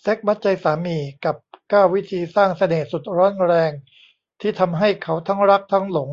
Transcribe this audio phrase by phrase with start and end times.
[0.00, 1.36] เซ็กส์มัดใจสามี กับ
[1.68, 3.72] เก้า วิธีสร้างเสน่ห์สุดร้อนแรง
[4.40, 6.10] ที่ทำให้เขาทั้งรักทั้งหลง